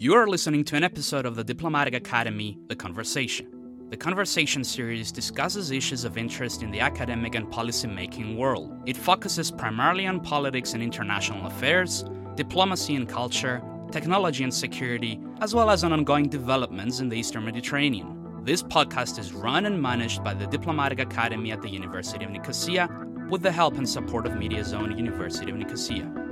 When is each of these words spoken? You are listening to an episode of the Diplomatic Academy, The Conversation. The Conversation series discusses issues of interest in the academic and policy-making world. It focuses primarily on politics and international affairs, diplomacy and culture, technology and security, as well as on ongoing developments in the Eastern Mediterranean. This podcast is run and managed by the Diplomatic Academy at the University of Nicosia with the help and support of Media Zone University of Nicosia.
You 0.00 0.14
are 0.14 0.28
listening 0.28 0.62
to 0.66 0.76
an 0.76 0.84
episode 0.84 1.26
of 1.26 1.34
the 1.34 1.42
Diplomatic 1.42 1.92
Academy, 1.92 2.56
The 2.68 2.76
Conversation. 2.76 3.48
The 3.90 3.96
Conversation 3.96 4.62
series 4.62 5.10
discusses 5.10 5.72
issues 5.72 6.04
of 6.04 6.16
interest 6.16 6.62
in 6.62 6.70
the 6.70 6.78
academic 6.78 7.34
and 7.34 7.50
policy-making 7.50 8.36
world. 8.36 8.80
It 8.86 8.96
focuses 8.96 9.50
primarily 9.50 10.06
on 10.06 10.20
politics 10.20 10.74
and 10.74 10.84
international 10.84 11.44
affairs, 11.48 12.04
diplomacy 12.36 12.94
and 12.94 13.08
culture, 13.08 13.60
technology 13.90 14.44
and 14.44 14.54
security, 14.54 15.18
as 15.40 15.52
well 15.52 15.68
as 15.68 15.82
on 15.82 15.92
ongoing 15.92 16.28
developments 16.28 17.00
in 17.00 17.08
the 17.08 17.18
Eastern 17.18 17.44
Mediterranean. 17.44 18.44
This 18.44 18.62
podcast 18.62 19.18
is 19.18 19.32
run 19.32 19.66
and 19.66 19.82
managed 19.82 20.22
by 20.22 20.32
the 20.32 20.46
Diplomatic 20.46 21.00
Academy 21.00 21.50
at 21.50 21.60
the 21.60 21.70
University 21.70 22.24
of 22.24 22.30
Nicosia 22.30 22.88
with 23.28 23.42
the 23.42 23.50
help 23.50 23.76
and 23.76 23.88
support 23.88 24.26
of 24.26 24.36
Media 24.36 24.62
Zone 24.64 24.96
University 24.96 25.50
of 25.50 25.56
Nicosia. 25.56 26.27